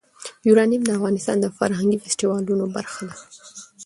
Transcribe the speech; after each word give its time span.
یورانیم 0.47 0.81
د 0.85 0.89
افغانستان 0.97 1.37
د 1.41 1.45
فرهنګي 1.57 1.97
فستیوالونو 2.03 2.65
برخه 2.75 3.01
ده. 3.09 3.15